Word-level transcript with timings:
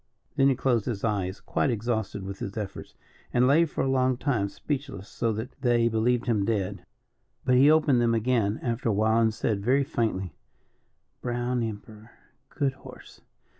Then 0.35 0.49
he 0.49 0.55
closed 0.55 0.85
his 0.85 1.03
eyes, 1.03 1.39
quite 1.39 1.69
exhausted 1.69 2.23
with 2.23 2.39
his 2.39 2.57
efforts, 2.57 2.95
and 3.31 3.45
lay 3.45 3.65
for 3.65 3.83
a 3.83 3.87
long 3.87 4.17
time 4.17 4.49
speechless 4.49 5.07
so 5.07 5.31
that 5.33 5.51
they 5.61 5.89
believed 5.89 6.25
him 6.25 6.43
dead. 6.43 6.83
But 7.45 7.53
he 7.57 7.69
opened 7.69 8.01
them 8.01 8.15
again 8.15 8.59
after 8.63 8.89
a 8.89 8.93
while, 8.93 9.21
and 9.21 9.31
said, 9.31 9.63
very 9.63 9.83
faintly: 9.83 10.33
"Brown 11.21 11.61
Emperor; 11.61 12.09
good 12.49 12.73
horse. 12.73 13.21